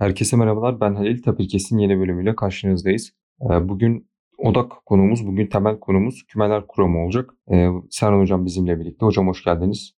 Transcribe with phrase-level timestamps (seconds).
[0.00, 0.80] Herkese merhabalar.
[0.80, 1.22] Ben Halil.
[1.22, 3.12] Tapirkes'in yeni bölümüyle karşınızdayız.
[3.42, 7.30] Ee, bugün odak konumuz, bugün temel konumuz kümeler kuramı olacak.
[7.52, 9.06] Ee, Serhan Hocam bizimle birlikte.
[9.06, 9.92] Hocam hoş geldiniz.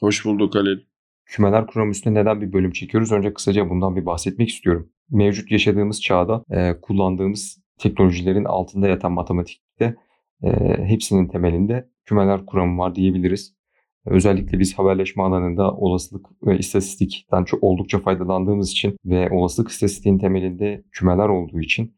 [0.00, 0.78] Hoş bulduk Halil.
[1.26, 3.12] Kümeler kuramı üstüne neden bir bölüm çekiyoruz?
[3.12, 4.88] Önce kısaca bundan bir bahsetmek istiyorum.
[5.10, 9.96] Mevcut yaşadığımız çağda e, kullandığımız teknolojilerin altında yatan matematikte
[10.42, 10.50] e,
[10.84, 13.56] hepsinin temelinde kümeler kuramı var diyebiliriz.
[14.06, 20.84] Özellikle biz haberleşme alanında olasılık ve istatistikten çok oldukça faydalandığımız için ve olasılık istatistiğin temelinde
[20.92, 21.96] kümeler olduğu için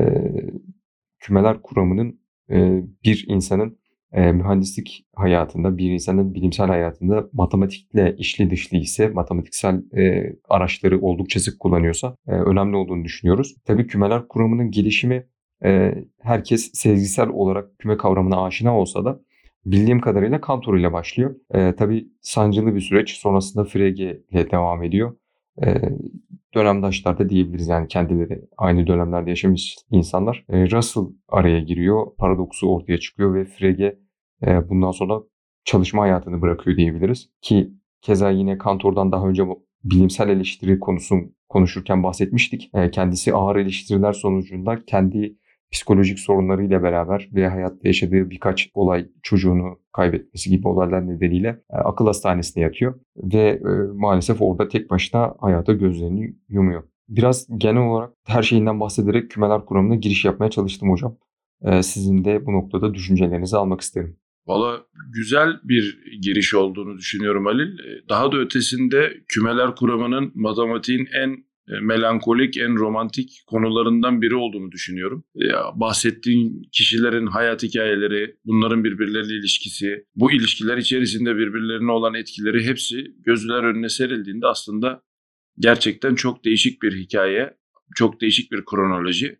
[0.00, 0.04] e,
[1.18, 3.78] kümeler kuramının e, bir insanın
[4.12, 11.40] e, mühendislik hayatında, bir insanın bilimsel hayatında matematikle işli dışlı ise, matematiksel e, araçları oldukça
[11.40, 13.54] sık kullanıyorsa e, önemli olduğunu düşünüyoruz.
[13.64, 15.26] Tabii kümeler kuramının gelişimi
[15.64, 19.20] e, herkes sezgisel olarak küme kavramına aşina olsa da
[19.64, 21.34] bildiğim kadarıyla Kantor ile başlıyor.
[21.54, 23.10] E, tabii sancılı bir süreç.
[23.10, 25.16] Sonrasında Frege ile devam ediyor.
[25.66, 25.74] E,
[26.54, 30.44] dönemdaşlar da diyebiliriz yani kendileri aynı dönemlerde yaşamış insanlar.
[30.48, 32.06] E, Russell araya giriyor.
[32.18, 33.98] Paradoksu ortaya çıkıyor ve Frege
[34.46, 35.20] e, bundan sonra
[35.64, 37.30] çalışma hayatını bırakıyor diyebiliriz.
[37.40, 39.42] Ki keza yine Kantor'dan daha önce
[39.84, 41.16] bilimsel eleştiri konusu
[41.48, 42.70] konuşurken bahsetmiştik.
[42.74, 45.36] E, kendisi ağır eleştiriler sonucunda kendi
[45.72, 52.06] psikolojik sorunlarıyla beraber ve hayatta yaşadığı birkaç olay çocuğunu kaybetmesi gibi olaylar nedeniyle e, akıl
[52.06, 56.82] hastanesine yatıyor ve e, maalesef orada tek başına hayata gözlerini yumuyor.
[57.08, 61.16] Biraz genel olarak her şeyinden bahsederek kümeler kuramına giriş yapmaya çalıştım hocam.
[61.62, 64.16] E, sizin de bu noktada düşüncelerinizi almak isterim.
[64.46, 64.80] Valla
[65.14, 67.78] güzel bir giriş olduğunu düşünüyorum Halil.
[68.08, 71.47] Daha da ötesinde kümeler kuramının matematiğin en
[71.82, 75.24] melankolik, en romantik konularından biri olduğunu düşünüyorum.
[75.74, 83.64] Bahsettiğin kişilerin hayat hikayeleri, bunların birbirleriyle ilişkisi, bu ilişkiler içerisinde birbirlerine olan etkileri hepsi gözler
[83.64, 85.02] önüne serildiğinde aslında
[85.58, 87.54] gerçekten çok değişik bir hikaye,
[87.94, 89.38] çok değişik bir kronoloji.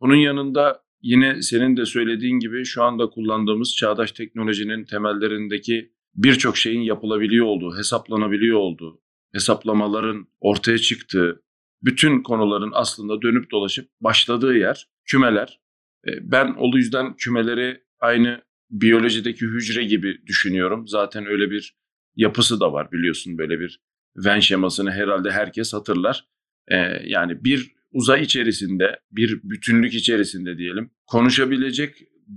[0.00, 6.80] Bunun yanında yine senin de söylediğin gibi şu anda kullandığımız çağdaş teknolojinin temellerindeki birçok şeyin
[6.80, 9.00] yapılabiliyor olduğu, hesaplanabiliyor olduğu,
[9.34, 11.42] hesaplamaların ortaya çıktığı,
[11.82, 15.60] bütün konuların aslında dönüp dolaşıp başladığı yer kümeler.
[16.08, 20.88] E, ben o yüzden kümeleri aynı biyolojideki hücre gibi düşünüyorum.
[20.88, 21.76] Zaten öyle bir
[22.16, 23.80] yapısı da var biliyorsun böyle bir
[24.16, 26.24] Venn şemasını herhalde herkes hatırlar.
[26.68, 31.96] E, yani bir uzay içerisinde, bir bütünlük içerisinde diyelim konuşabilecek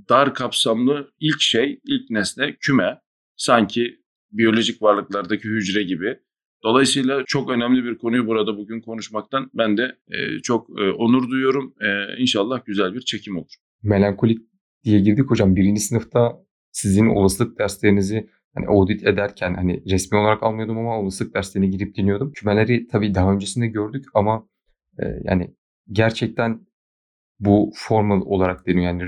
[0.09, 2.99] dar kapsamlı ilk şey, ilk nesne küme.
[3.35, 3.99] Sanki
[4.31, 6.19] biyolojik varlıklardaki hücre gibi.
[6.63, 11.73] Dolayısıyla çok önemli bir konuyu burada bugün konuşmaktan ben de e, çok e, onur duyuyorum.
[11.81, 13.53] E, inşallah güzel bir çekim olur.
[13.83, 14.39] Melankolik
[14.83, 15.55] diye girdik hocam.
[15.55, 16.37] Birinci sınıfta
[16.71, 22.31] sizin olasılık derslerinizi hani audit ederken hani resmi olarak almıyordum ama olasılık derslerine girip dinliyordum.
[22.31, 24.47] Kümeleri tabii daha öncesinde gördük ama
[24.99, 25.55] e, yani
[25.91, 26.61] gerçekten
[27.39, 28.85] bu formal olarak deniyor.
[28.85, 29.03] Yani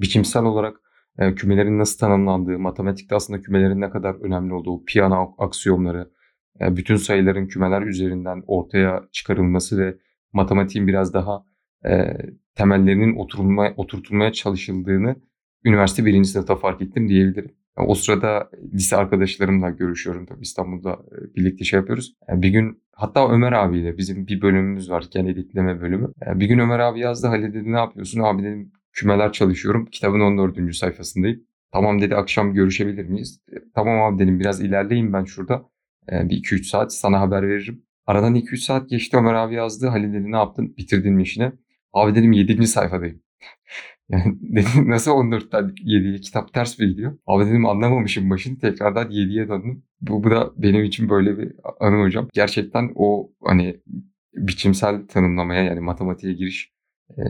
[0.00, 0.76] biçimsel olarak
[1.18, 6.10] e, kümelerin nasıl tanımlandığı, matematikte aslında kümelerin ne kadar önemli olduğu, piyano aksiyomları,
[6.60, 9.96] bütün sayıların kümeler üzerinden ortaya çıkarılması ve
[10.32, 11.44] matematiğin biraz daha
[11.86, 12.16] e,
[12.54, 15.16] temellerinin oturulmaya, oturtulmaya çalışıldığını
[15.64, 17.52] üniversite birinci sınıfta fark ettim diyebilirim.
[17.76, 22.14] O sırada lise arkadaşlarımla görüşüyorum tabii İstanbul'da e, birlikte şey yapıyoruz.
[22.32, 26.12] E, bir gün hatta Ömer abiyle bizim bir bölümümüz var gen editleme bölümü.
[26.34, 28.20] Bir gün Ömer abi yazdı Halil dedi ne yapıyorsun?
[28.20, 29.86] Abi dedim kümeler çalışıyorum.
[29.86, 30.76] Kitabın 14.
[30.76, 31.40] sayfasındayım.
[31.72, 33.40] Tamam dedi akşam görüşebilir miyiz?
[33.74, 35.64] Tamam abi dedim biraz ilerleyin ben şurada.
[36.10, 37.82] Bir 2-3 saat sana haber veririm.
[38.06, 39.86] Aradan 2-3 saat geçti Ömer abi yazdı.
[39.86, 40.74] Halil dedi ne yaptın?
[40.76, 41.52] Bitirdin mi işini?
[41.92, 42.66] Abi dedim 7.
[42.66, 43.22] sayfadayım.
[44.08, 47.18] yani dedim nasıl 14'ten 7'ye kitap ters mi gidiyor?
[47.26, 49.84] Abi dedim anlamamışım başını tekrardan 7'ye döndüm.
[50.00, 52.28] Bu, bu da benim için böyle bir anı hocam.
[52.32, 53.80] Gerçekten o hani
[54.34, 56.72] biçimsel tanımlamaya yani matematiğe giriş
[57.18, 57.22] e,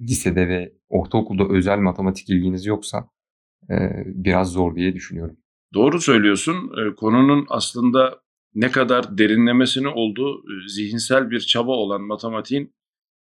[0.00, 3.08] lisede ve ortaokulda özel matematik ilginiz yoksa
[3.70, 3.74] e,
[4.06, 5.36] biraz zor diye düşünüyorum.
[5.74, 6.54] Doğru söylüyorsun.
[6.54, 8.22] E, konunun aslında
[8.54, 12.74] ne kadar derinlemesine olduğu e, zihinsel bir çaba olan matematiğin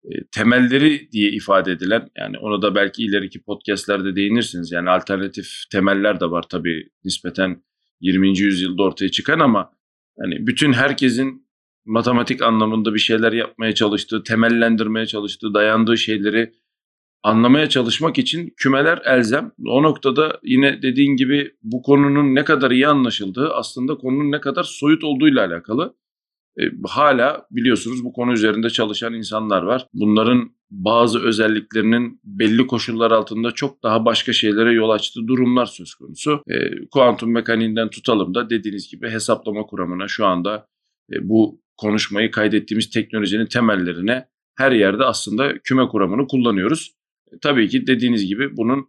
[0.04, 4.72] e, temelleri diye ifade edilen yani onu da belki ileriki podcastlerde değinirsiniz.
[4.72, 7.64] Yani alternatif temeller de var tabii nispeten
[8.02, 8.40] 20.
[8.40, 9.72] yüzyılda ortaya çıkan ama
[10.20, 11.50] hani bütün herkesin
[11.86, 16.54] matematik anlamında bir şeyler yapmaya çalıştığı, temellendirmeye çalıştığı, dayandığı şeyleri
[17.24, 19.52] anlamaya çalışmak için kümeler elzem.
[19.68, 24.64] O noktada yine dediğin gibi bu konunun ne kadar iyi anlaşıldığı aslında konunun ne kadar
[24.64, 25.96] soyut olduğuyla alakalı.
[26.60, 29.88] E, hala biliyorsunuz bu konu üzerinde çalışan insanlar var.
[29.94, 36.44] Bunların bazı özelliklerinin belli koşullar altında çok daha başka şeylere yol açtığı durumlar söz konusu.
[36.48, 36.56] E,
[36.92, 40.68] kuantum mekaniğinden tutalım da dediğiniz gibi hesaplama kuramına şu anda
[41.14, 44.26] e, bu konuşmayı, kaydettiğimiz teknolojinin temellerine
[44.58, 46.99] her yerde aslında küme kuramını kullanıyoruz.
[47.34, 48.80] E, tabii ki dediğiniz gibi bunun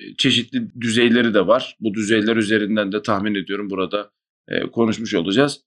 [0.00, 1.76] e, çeşitli düzeyleri de var.
[1.80, 4.10] Bu düzeyler üzerinden de tahmin ediyorum burada
[4.48, 5.60] e, konuşmuş olacağız.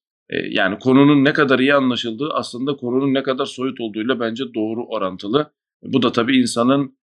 [0.49, 5.51] Yani konunun ne kadar iyi anlaşıldığı aslında konunun ne kadar soyut olduğuyla bence doğru orantılı.
[5.83, 6.97] Bu da tabii insanın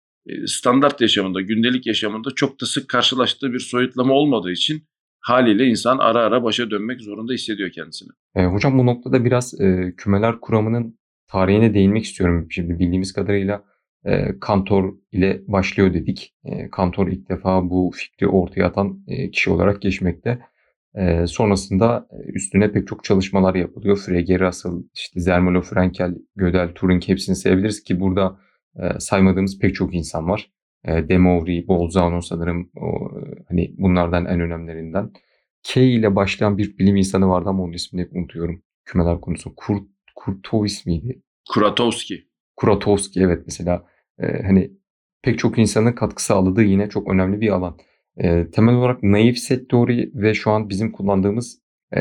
[0.47, 4.83] standart yaşamında, gündelik yaşamında çok da sık karşılaştığı bir soyutlama olmadığı için
[5.21, 8.09] haliyle insan ara ara başa dönmek zorunda hissediyor kendisini.
[8.35, 10.99] E, hocam bu noktada biraz e, kümeler kuramının
[11.29, 12.47] tarihine değinmek istiyorum.
[12.51, 13.65] Şimdi bildiğimiz kadarıyla
[14.05, 16.35] e, Kantor ile başlıyor dedik.
[16.45, 20.39] E, Kantor ilk defa bu fikri ortaya atan e, kişi olarak geçmekte.
[20.95, 23.97] E, sonrasında üstüne pek çok çalışmalar yapılıyor.
[23.97, 28.39] Frege, Russell, işte Zermelo, Frenkel, Gödel, Turing hepsini sayabiliriz ki burada
[28.77, 30.51] e, saymadığımız pek çok insan var.
[30.85, 33.11] E, Demoury, Bolzano sanırım o,
[33.49, 35.11] hani bunlardan en önemlilerinden.
[35.63, 38.63] K ile başlayan bir bilim insanı vardı ama onun ismini hep unutuyorum.
[38.85, 39.55] Kümeler konusu.
[39.57, 39.83] Kurt,
[40.15, 41.23] Kurtovis miydi?
[41.51, 42.29] Kuratowski.
[42.57, 43.87] Kuratowski evet mesela
[44.43, 44.71] hani
[45.23, 47.77] pek çok insanın katkı sağladığı yine çok önemli bir alan.
[48.17, 51.59] E, temel olarak naif set teori ve şu an bizim kullandığımız
[51.97, 52.01] e,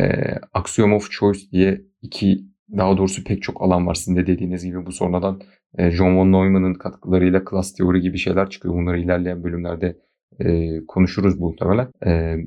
[0.54, 2.46] axiom of choice diye iki
[2.78, 3.94] daha doğrusu pek çok alan var.
[3.94, 5.42] Sizin de dediğiniz gibi bu sonradan
[5.78, 8.74] e, John von Neumann'ın katkılarıyla klas teori gibi şeyler çıkıyor.
[8.74, 9.98] Bunları ilerleyen bölümlerde
[10.40, 11.88] e, konuşuruz muhtemelen.
[12.06, 12.38] E,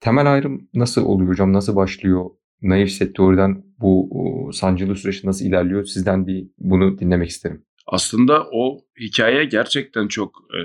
[0.00, 1.52] temel ayrım nasıl oluyor hocam?
[1.52, 2.30] Nasıl başlıyor?
[2.62, 5.84] Naif set teoriden bu o, sancılı süreç nasıl ilerliyor?
[5.84, 7.62] Sizden bir bunu dinlemek isterim.
[7.86, 10.60] Aslında o hikaye gerçekten çok e,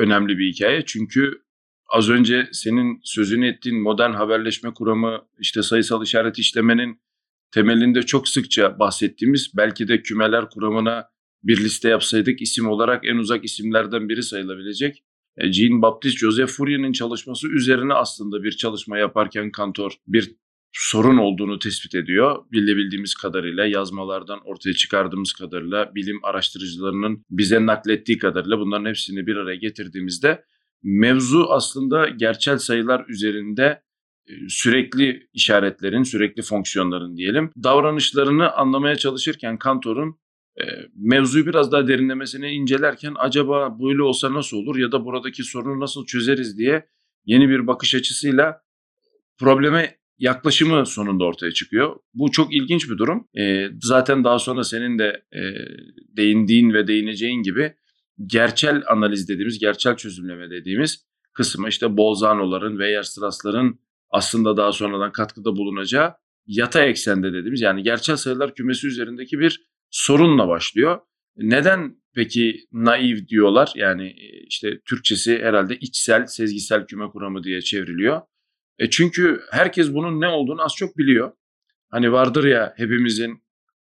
[0.00, 0.82] önemli bir hikaye.
[0.86, 1.42] Çünkü
[1.88, 7.00] az önce senin sözünü ettiğin modern haberleşme kuramı, işte sayısal işaret işlemenin
[7.50, 11.08] temelinde çok sıkça bahsettiğimiz belki de kümeler kuramına
[11.42, 15.04] bir liste yapsaydık isim olarak en uzak isimlerden biri sayılabilecek
[15.36, 20.34] e, Jean-Baptiste Joseph Fourier'in çalışması üzerine aslında bir çalışma yaparken Kantor bir
[20.72, 22.44] sorun olduğunu tespit ediyor.
[22.52, 29.56] Bilebildiğimiz kadarıyla yazmalardan ortaya çıkardığımız kadarıyla bilim araştırıcılarının bize naklettiği kadarıyla bunların hepsini bir araya
[29.56, 30.44] getirdiğimizde
[30.82, 33.82] mevzu aslında gerçel sayılar üzerinde
[34.26, 40.18] e, sürekli işaretlerin, sürekli fonksiyonların diyelim davranışlarını anlamaya çalışırken Kantor'un
[40.60, 40.64] e,
[40.96, 46.06] mevzuyu biraz daha derinlemesine incelerken acaba böyle olsa nasıl olur ya da buradaki sorunu nasıl
[46.06, 46.88] çözeriz diye
[47.24, 48.62] yeni bir bakış açısıyla
[49.38, 51.96] probleme yaklaşımı sonunda ortaya çıkıyor.
[52.14, 53.28] Bu çok ilginç bir durum.
[53.38, 55.42] E, zaten daha sonra senin de e,
[56.16, 57.74] değindiğin ve değineceğin gibi
[58.26, 63.80] gerçel analiz dediğimiz, gerçel çözümleme dediğimiz kısmı işte Bolzano'ların, Weierstrass'ların
[64.10, 66.14] aslında daha sonradan katkıda bulunacağı
[66.46, 69.60] yatay eksende dediğimiz yani gerçel sayılar kümesi üzerindeki bir
[69.90, 71.00] sorunla başlıyor.
[71.36, 73.72] Neden peki naif diyorlar?
[73.74, 74.14] Yani
[74.46, 78.20] işte Türkçesi herhalde içsel, sezgisel küme kuramı diye çevriliyor.
[78.78, 81.32] E çünkü herkes bunun ne olduğunu az çok biliyor.
[81.90, 83.42] Hani vardır ya hepimizin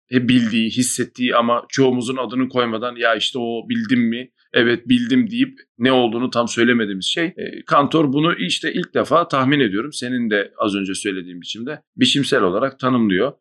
[0.10, 4.32] hep bildiği, hissettiği ama çoğumuzun adını koymadan ya işte o bildim mi?
[4.54, 7.26] Evet bildim deyip ne olduğunu tam söylemediğimiz şey.
[7.26, 9.94] E, Kantor bunu işte ilk defa tahmin ediyorum.
[9.94, 13.34] Senin de az önce söylediğin biçimde biçimsel olarak tanımlıyor.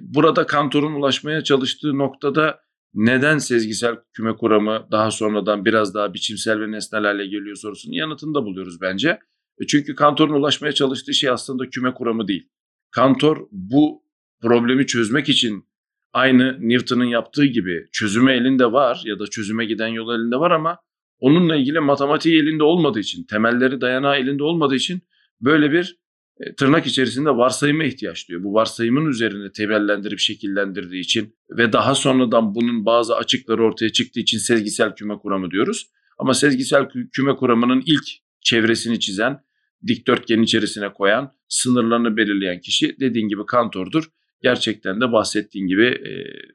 [0.00, 2.60] Burada Kantor'un ulaşmaya çalıştığı noktada
[2.94, 8.44] neden sezgisel küme kuramı daha sonradan biraz daha biçimsel ve nesnel geliyor sorusunun yanıtını da
[8.44, 9.18] buluyoruz bence.
[9.60, 12.48] E, çünkü Kantor'un ulaşmaya çalıştığı şey aslında küme kuramı değil.
[12.90, 14.02] Kantor bu
[14.42, 15.64] problemi çözmek için
[16.12, 20.78] aynı Newton'un yaptığı gibi çözümü elinde var ya da çözüme giden yol elinde var ama
[21.18, 25.02] onunla ilgili matematiği elinde olmadığı için, temelleri dayanağı elinde olmadığı için
[25.40, 25.98] böyle bir
[26.40, 28.44] e, tırnak içerisinde varsayıma ihtiyaç duyuyor.
[28.44, 34.38] Bu varsayımın üzerine temellendirip şekillendirdiği için ve daha sonradan bunun bazı açıkları ortaya çıktığı için
[34.38, 35.90] sezgisel küme kuramı diyoruz.
[36.18, 38.04] Ama sezgisel küme kuramının ilk
[38.40, 39.40] çevresini çizen
[39.86, 44.04] dikdörtgenin içerisine koyan, sınırlarını belirleyen kişi dediğin gibi kantordur.
[44.42, 46.12] Gerçekten de bahsettiğin gibi e,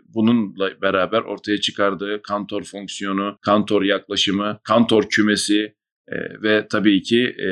[0.07, 5.75] bununla beraber ortaya çıkardığı kantor fonksiyonu, kantor yaklaşımı, kantor kümesi
[6.07, 7.49] e, ve tabii ki e,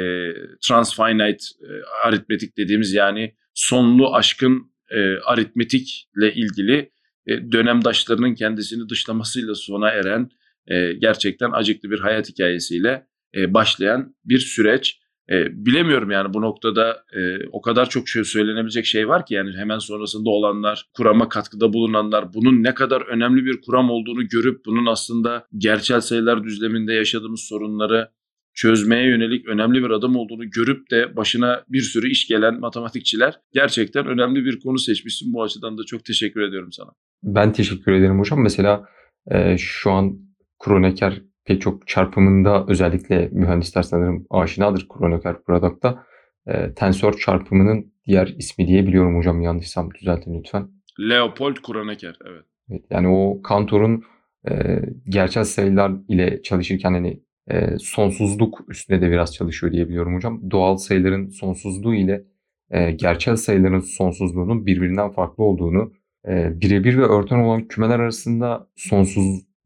[0.67, 1.69] transfinite e,
[2.03, 6.91] aritmetik dediğimiz yani sonlu aşkın e, aritmetikle ilgili
[7.27, 10.29] e, dönemdaşlarının kendisini dışlamasıyla sona eren
[10.67, 15.00] e, gerçekten acıklı bir hayat hikayesiyle e, başlayan bir süreç.
[15.31, 17.19] E, bilemiyorum yani bu noktada e,
[17.51, 22.33] o kadar çok şey söylenebilecek şey var ki yani hemen sonrasında olanlar, kurama katkıda bulunanlar
[22.33, 28.09] bunun ne kadar önemli bir kuram olduğunu görüp bunun aslında gerçel sayılar düzleminde yaşadığımız sorunları
[28.53, 34.07] çözmeye yönelik önemli bir adım olduğunu görüp de başına bir sürü iş gelen matematikçiler gerçekten
[34.07, 35.33] önemli bir konu seçmişsin.
[35.33, 36.89] Bu açıdan da çok teşekkür ediyorum sana.
[37.23, 38.43] Ben teşekkür ederim hocam.
[38.43, 38.85] Mesela
[39.31, 40.19] e, şu an
[40.63, 46.03] Kronecker pek çok çarpımında özellikle mühendisler sanırım aşinadır Kronecker Product'ta.
[46.48, 50.69] E, tensör çarpımının diğer ismi diye biliyorum hocam yanlışsam düzeltin lütfen.
[51.10, 52.45] Leopold Kronecker evet.
[52.69, 54.03] evet yani o Cantor'un
[54.50, 60.51] e, gerçel sayılar ile çalışırken hani e, sonsuzluk üstüne de biraz çalışıyor diyebiliyorum hocam.
[60.51, 62.24] Doğal sayıların sonsuzluğu ile
[62.69, 65.93] e, gerçel sayıların sonsuzluğunun birbirinden farklı olduğunu
[66.27, 68.67] e, birebir ve örten olan kümeler arasında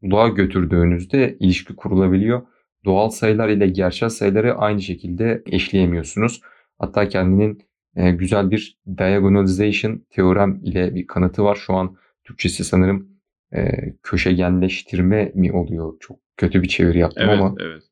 [0.06, 2.42] sonsuzluğa götürdüğünüzde ilişki kurulabiliyor.
[2.84, 6.40] Doğal sayılar ile gerçel sayıları aynı şekilde eşleyemiyorsunuz.
[6.78, 7.62] Hatta kendinin
[7.96, 11.54] e, güzel bir diagonalization teorem ile bir kanıtı var.
[11.56, 13.08] Şu an Türkçesi sanırım
[13.54, 13.70] e,
[14.02, 15.94] köşegenleştirme mi oluyor?
[16.00, 17.54] Çok kötü bir çeviri yaptım evet, ama.
[17.60, 17.82] Evet.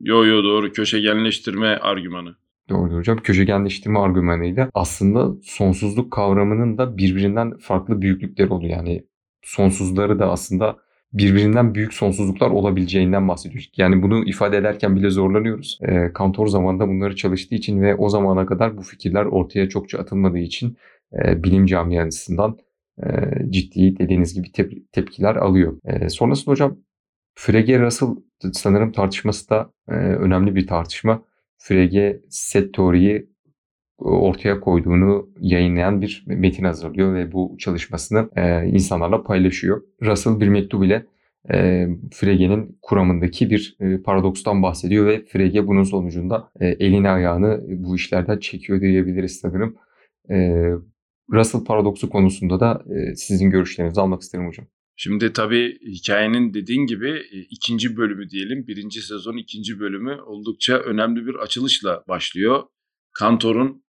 [0.00, 2.36] Yo yo doğru köşegenleştirme argümanı.
[2.68, 3.18] Doğru hocam.
[3.18, 8.72] Köşegenleştirme argümanıyla aslında sonsuzluk kavramının da birbirinden farklı büyüklükleri oluyor.
[8.72, 9.04] Yani
[9.42, 13.70] sonsuzları da aslında birbirinden büyük sonsuzluklar olabileceğinden bahsediyoruz.
[13.76, 15.78] Yani bunu ifade ederken bile zorlanıyoruz.
[15.82, 20.38] E, Kantor zamanında bunları çalıştığı için ve o zamana kadar bu fikirler ortaya çokça atılmadığı
[20.38, 20.76] için
[21.24, 22.58] e, bilim camiasından
[23.02, 23.06] e,
[23.50, 25.78] ciddi dediğiniz gibi tep- tepkiler alıyor.
[25.84, 26.78] E, sonrasında hocam
[27.34, 28.08] Frege Russell
[28.52, 31.22] sanırım tartışması da e, önemli bir tartışma.
[31.58, 33.30] Frege set teoriyi
[33.98, 39.82] ortaya koyduğunu yayınlayan bir metin hazırlıyor ve bu çalışmasını e, insanlarla paylaşıyor.
[40.02, 41.06] Russell bir mektup ile
[41.52, 48.38] e, Frege'nin kuramındaki bir e, paradokstan bahsediyor ve Frege bunun sonucunda elini ayağını bu işlerden
[48.38, 49.76] çekiyor diyebiliriz sanırım.
[50.30, 50.36] E,
[51.32, 52.84] Russell paradoksu konusunda da
[53.14, 54.66] sizin görüşlerinizi almak isterim hocam.
[54.96, 58.66] Şimdi tabii hikayenin dediğin gibi ikinci bölümü diyelim.
[58.66, 62.62] Birinci sezon ikinci bölümü oldukça önemli bir açılışla başlıyor.
[63.12, 63.85] Kantor'un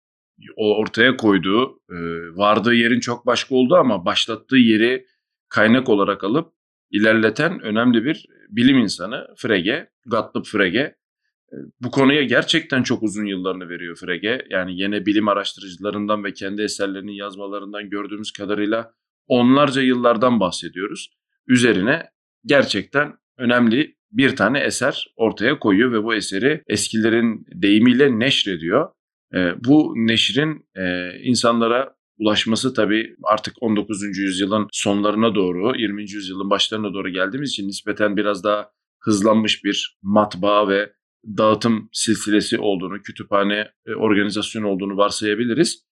[0.55, 1.95] ortaya koyduğu, e,
[2.37, 5.05] vardığı yerin çok başka olduğu ama başlattığı yeri
[5.49, 6.53] kaynak olarak alıp
[6.91, 10.79] ilerleten önemli bir bilim insanı Frege, Gottlieb Frege.
[10.79, 14.45] E, bu konuya gerçekten çok uzun yıllarını veriyor Frege.
[14.49, 18.93] Yani yine bilim araştırıcılarından ve kendi eserlerinin yazmalarından gördüğümüz kadarıyla
[19.27, 21.09] onlarca yıllardan bahsediyoruz.
[21.47, 22.09] Üzerine
[22.45, 28.89] gerçekten önemli bir tane eser ortaya koyuyor ve bu eseri eskilerin deyimiyle neşrediyor.
[29.35, 34.17] E, bu neşrin e, insanlara ulaşması tabii artık 19.
[34.17, 36.01] yüzyılın sonlarına doğru, 20.
[36.01, 40.93] yüzyılın başlarına doğru geldiğimiz için nispeten biraz daha hızlanmış bir matbaa ve
[41.37, 45.85] dağıtım silsilesi olduğunu, kütüphane e, organizasyonu olduğunu varsayabiliriz.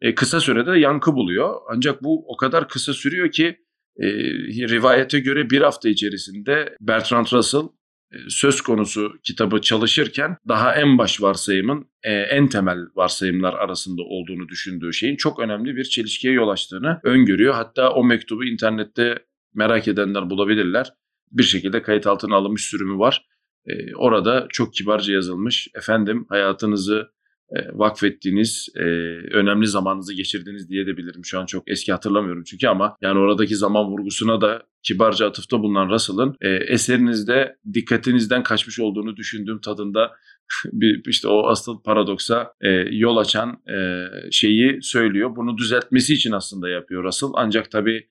[0.00, 1.54] E, kısa sürede yankı buluyor.
[1.68, 3.58] Ancak bu o kadar kısa sürüyor ki
[3.96, 4.06] e,
[4.68, 7.68] rivayete göre bir hafta içerisinde Bertrand Russell
[8.28, 14.92] söz konusu kitabı çalışırken daha en baş varsayımın e, en temel varsayımlar arasında olduğunu düşündüğü
[14.92, 17.54] şeyin çok önemli bir çelişkiye yol açtığını öngörüyor.
[17.54, 19.18] Hatta o mektubu internette
[19.54, 20.92] merak edenler bulabilirler.
[21.30, 23.26] Bir şekilde kayıt altına alınmış sürümü var.
[23.66, 25.68] E, orada çok kibarca yazılmış.
[25.74, 27.08] Efendim hayatınızı
[27.72, 28.68] vakfettiğiniz,
[29.30, 31.24] önemli zamanınızı geçirdiğiniz diye de bilirim.
[31.24, 35.88] Şu an çok eski hatırlamıyorum çünkü ama yani oradaki zaman vurgusuna da kibarca atıfta bulunan
[35.88, 36.36] Russell'ın
[36.68, 40.12] eserinizde dikkatinizden kaçmış olduğunu düşündüğüm tadında
[40.72, 42.54] bir işte o asıl paradoksa
[42.90, 43.62] yol açan
[44.30, 45.36] şeyi söylüyor.
[45.36, 47.30] Bunu düzeltmesi için aslında yapıyor Russell.
[47.34, 48.08] Ancak tabii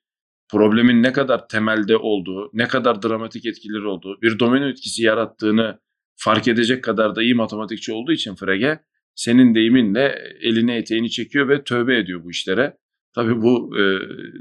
[0.52, 5.80] problemin ne kadar temelde olduğu, ne kadar dramatik etkileri olduğu, bir domino etkisi yarattığını
[6.16, 8.80] fark edecek kadar da iyi matematikçi olduğu için Frege
[9.16, 12.78] senin deyiminle elini eteğini çekiyor ve tövbe ediyor bu işlere.
[13.16, 13.82] Tabii bu e,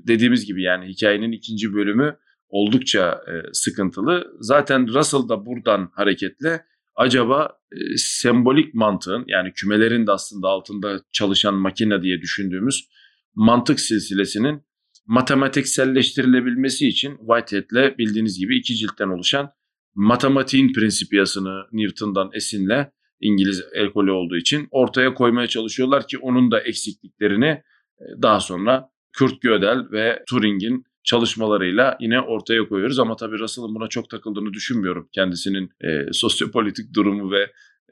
[0.06, 2.16] dediğimiz gibi yani hikayenin ikinci bölümü
[2.48, 4.26] oldukça e, sıkıntılı.
[4.40, 6.64] Zaten Russell da buradan hareketle
[6.96, 12.88] acaba e, sembolik mantığın yani kümelerin de aslında altında çalışan makine diye düşündüğümüz
[13.34, 14.62] mantık silsilesinin
[15.06, 19.50] matematikselleştirilebilmesi için Whitehead'le bildiğiniz gibi iki ciltten oluşan
[19.94, 27.62] matematiğin prinsipiyasını Newton'dan esinle İngiliz ekolü olduğu için ortaya koymaya çalışıyorlar ki onun da eksikliklerini
[28.22, 32.98] daha sonra Kurt Gödel ve Turing'in çalışmalarıyla yine ortaya koyuyoruz.
[32.98, 35.08] Ama tabii Russell'ın buna çok takıldığını düşünmüyorum.
[35.12, 37.42] Kendisinin e, sosyopolitik durumu ve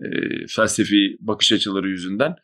[0.00, 0.07] e,
[0.49, 2.37] felsefi bakış açıları yüzünden.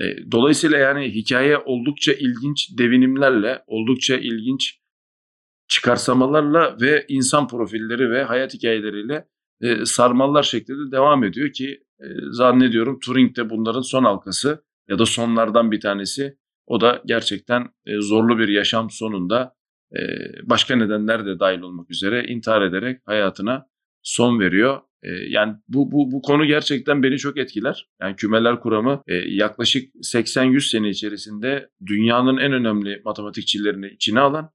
[0.00, 4.78] E, dolayısıyla yani hikaye oldukça ilginç devinimlerle, oldukça ilginç
[5.68, 9.28] çıkarsamalarla ve insan profilleri ve hayat hikayeleriyle
[9.60, 15.06] e, sarmallar şeklinde devam ediyor ki e, zannediyorum Turing de bunların son halkası ya da
[15.06, 16.38] sonlardan bir tanesi.
[16.66, 19.54] O da gerçekten e, zorlu bir yaşam sonunda
[19.96, 20.00] e,
[20.42, 23.66] başka nedenler de dahil olmak üzere intihar ederek hayatına
[24.02, 24.80] son veriyor.
[25.02, 27.88] E, yani bu, bu, bu konu gerçekten beni çok etkiler.
[28.00, 34.50] Yani kümeler kuramı e, yaklaşık 80-100 sene içerisinde dünyanın en önemli matematikçilerini içine alan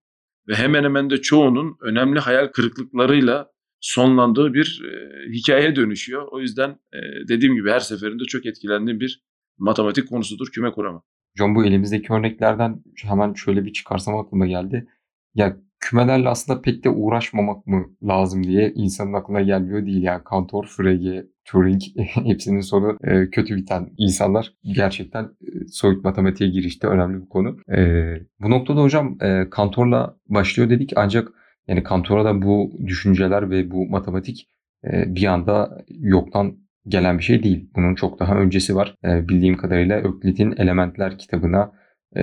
[0.48, 6.28] ve hemen hemen de çoğunun önemli hayal kırıklıklarıyla sonlandığı bir e, hikaye dönüşüyor.
[6.32, 9.24] O yüzden e, dediğim gibi her seferinde çok etkilendiğim bir
[9.58, 11.04] matematik konusudur küme kuramı.
[11.38, 14.88] Hocam bu elimizdeki örneklerden hemen şöyle bir çıkarsam aklıma geldi.
[15.36, 20.24] Ya kümelerle aslında pek de uğraşmamak mı lazım diye insanın aklına gelmiyor değil yani.
[20.24, 24.54] Kantor, Frege, Turing hepsinin sonu e, kötü biten insanlar.
[24.64, 27.58] Gerçekten e, soyut matematiğe girişte önemli bir konu.
[27.78, 31.32] E, bu noktada hocam e, Kantor'la başlıyor dedik ancak
[31.68, 34.50] yani Kantor'a da bu düşünceler ve bu matematik
[34.84, 37.70] e, bir anda yoktan gelen bir şey değil.
[37.76, 38.96] Bunun çok daha öncesi var.
[39.06, 41.72] E, bildiğim kadarıyla Öklit'in Elementler kitabına
[42.18, 42.22] e,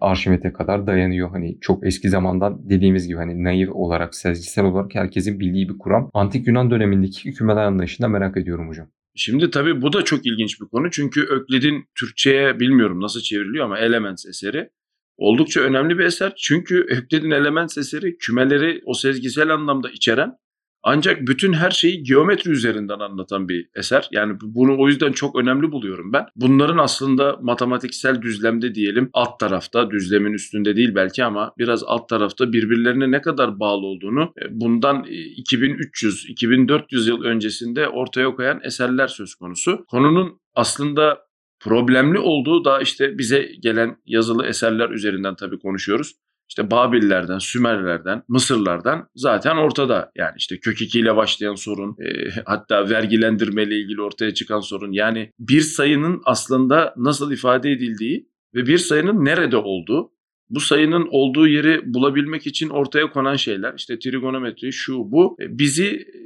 [0.00, 1.30] Arşimet'e kadar dayanıyor.
[1.30, 6.10] Hani çok eski zamandan dediğimiz gibi hani naif olarak, sezgisel olarak herkesin bildiği bir kuram.
[6.14, 8.88] Antik Yunan dönemindeki kümeler anlayışında merak ediyorum hocam.
[9.14, 10.90] Şimdi tabii bu da çok ilginç bir konu.
[10.90, 14.70] Çünkü Öklid'in Türkçe'ye bilmiyorum nasıl çevriliyor ama Elements eseri
[15.16, 16.32] oldukça önemli bir eser.
[16.36, 20.32] Çünkü Öklid'in Elements eseri kümeleri o sezgisel anlamda içeren
[20.82, 24.08] ancak bütün her şeyi geometri üzerinden anlatan bir eser.
[24.12, 26.26] Yani bunu o yüzden çok önemli buluyorum ben.
[26.36, 32.52] Bunların aslında matematiksel düzlemde diyelim alt tarafta düzlemin üstünde değil belki ama biraz alt tarafta
[32.52, 39.84] birbirlerine ne kadar bağlı olduğunu e, bundan 2300-2400 yıl öncesinde ortaya koyan eserler söz konusu.
[39.90, 41.18] Konunun aslında
[41.60, 46.14] problemli olduğu da işte bize gelen yazılı eserler üzerinden tabii konuşuyoruz
[46.50, 50.12] işte Babillerden, Sümerlerden, Mısırlardan zaten ortada.
[50.16, 54.92] Yani işte kök 2 ile başlayan sorun, e, hatta vergilendirme ile ilgili ortaya çıkan sorun.
[54.92, 60.12] Yani bir sayının aslında nasıl ifade edildiği ve bir sayının nerede olduğu,
[60.50, 65.86] bu sayının olduğu yeri bulabilmek için ortaya konan şeyler, işte trigonometri, şu bu, e, bizi
[65.86, 66.20] e,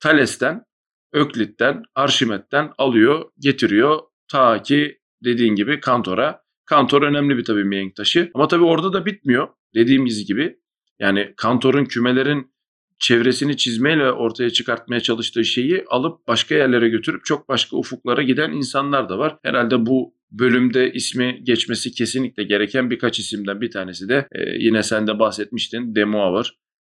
[0.00, 0.64] Thales'ten,
[1.12, 3.98] Öklit'ten, Arşimet'ten alıyor, getiriyor
[4.30, 8.30] ta ki dediğin gibi Kantor'a Kantor önemli bir tabii mihenk taşı.
[8.34, 9.48] Ama tabii orada da bitmiyor.
[9.74, 10.58] Dediğimiz gibi
[10.98, 12.52] yani Kantor'un kümelerin
[12.98, 19.08] çevresini çizmeyle ortaya çıkartmaya çalıştığı şeyi alıp başka yerlere götürüp çok başka ufuklara giden insanlar
[19.08, 19.36] da var.
[19.42, 25.06] Herhalde bu bölümde ismi geçmesi kesinlikle gereken birkaç isimden bir tanesi de e, yine sen
[25.06, 26.48] de bahsetmiştin De Moivre,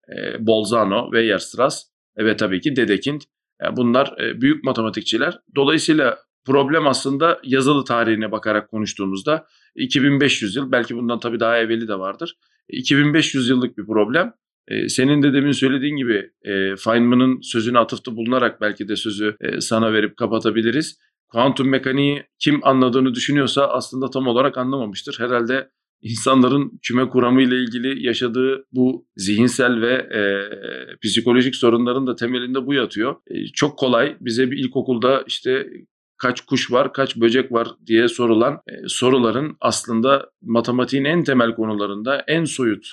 [0.08, 1.84] e, Bolzano ve Yerstras
[2.16, 3.20] e, ve tabii ki Dedekind.
[3.62, 5.38] Yani bunlar e, büyük matematikçiler.
[5.56, 11.98] Dolayısıyla problem aslında yazılı tarihine bakarak konuştuğumuzda 2500 yıl belki bundan tabii daha evveli de
[11.98, 12.34] vardır.
[12.68, 14.32] 2500 yıllık bir problem.
[14.68, 19.61] Ee, senin de demin söylediğin gibi e, Feynman'ın sözüne atıfta bulunarak belki de sözü e,
[19.61, 20.98] sana verip kapatabiliriz.
[21.28, 25.16] Kuantum mekaniği kim anladığını düşünüyorsa aslında tam olarak anlamamıştır.
[25.18, 25.68] Herhalde
[26.02, 30.20] insanların küme kuramı ile ilgili yaşadığı bu zihinsel ve e,
[31.02, 33.16] psikolojik sorunların da temelinde bu yatıyor.
[33.26, 35.66] E, çok kolay bize bir ilkokulda işte
[36.18, 42.24] kaç kuş var, kaç böcek var diye sorulan e, soruların aslında matematiğin en temel konularında,
[42.28, 42.87] en soyut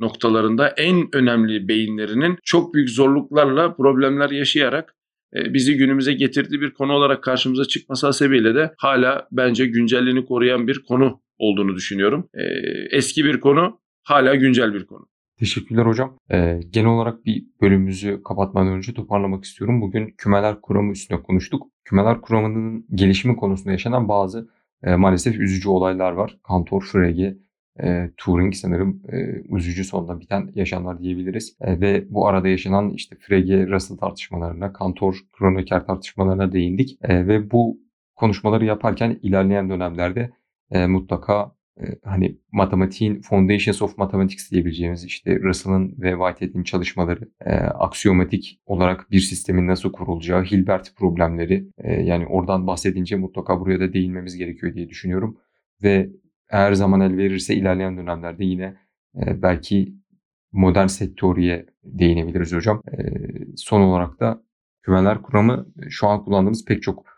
[0.00, 4.94] noktalarında en önemli beyinlerinin çok büyük zorluklarla problemler yaşayarak
[5.36, 10.66] e, bizi günümüze getirdiği bir konu olarak karşımıza çıkması hasebiyle de hala bence güncelliğini koruyan
[10.66, 12.28] bir konu olduğunu düşünüyorum.
[12.34, 12.42] E,
[12.90, 15.11] eski bir konu, hala güncel bir konu.
[15.38, 16.18] Teşekkürler hocam.
[16.30, 19.80] Ee, genel olarak bir bölümümüzü kapatmadan önce toparlamak istiyorum.
[19.80, 21.66] Bugün kümeler kuramı üstüne konuştuk.
[21.84, 24.48] Kümeler kuramının gelişimi konusunda yaşanan bazı
[24.82, 26.38] e, maalesef üzücü olaylar var.
[26.42, 27.36] Kantor, Frege,
[27.82, 29.16] e, Turing sanırım e,
[29.56, 31.56] üzücü sonunda biten yaşanlar diyebiliriz.
[31.60, 36.98] E, ve bu arada yaşanan işte Frege, Russell tartışmalarına, Kantor, Kronecker tartışmalarına değindik.
[37.02, 37.78] E, ve bu
[38.16, 40.30] konuşmaları yaparken ilerleyen dönemlerde
[40.70, 41.52] e, mutlaka
[42.04, 49.20] hani matematiğin Foundations of Mathematics diyebileceğimiz işte Russell'ın ve Whitehead'in çalışmaları, e, aksiyomatik olarak bir
[49.20, 54.88] sistemin nasıl kurulacağı, Hilbert problemleri e, yani oradan bahsedince mutlaka buraya da değinmemiz gerekiyor diye
[54.88, 55.38] düşünüyorum.
[55.82, 56.10] Ve
[56.50, 58.76] eğer zaman el verirse ilerleyen dönemlerde yine
[59.16, 59.94] e, belki
[60.52, 62.82] modern set teoriye değinebiliriz hocam.
[62.92, 62.98] E,
[63.56, 64.42] son olarak da
[64.82, 67.11] kümeler kuramı şu an kullandığımız pek çok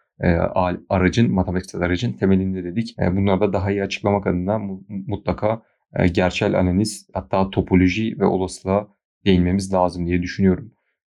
[0.88, 2.98] aracın, matematiksel aracın temelinde dedik.
[2.98, 5.62] E, bunları da daha iyi açıklamak adına mutlaka
[5.96, 8.88] e, gerçel analiz hatta topoloji ve olasılığa
[9.24, 10.72] değinmemiz lazım diye düşünüyorum.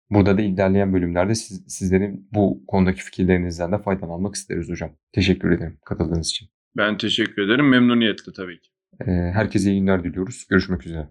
[0.10, 4.92] Burada da ilerleyen bölümlerde siz, sizlerin bu konudaki fikirlerinizden de faydalanmak isteriz hocam.
[5.14, 6.48] Teşekkür ederim katıldığınız için.
[6.78, 7.70] Ben teşekkür ederim.
[7.70, 8.70] Memnuniyetle tabii ki.
[9.06, 10.46] Herkese iyi günler diliyoruz.
[10.50, 11.08] Görüşmek üzere.